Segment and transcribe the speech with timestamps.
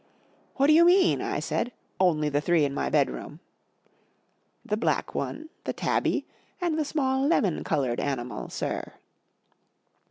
[0.55, 3.39] "What do you mean," I said, *' only the three in my bedroom?""
[4.65, 6.25] The black one, the tabby,
[6.59, 8.93] and the small lemon coloured animal, sir."